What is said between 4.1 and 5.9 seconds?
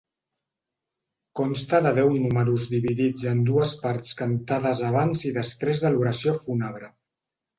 cantades abans i després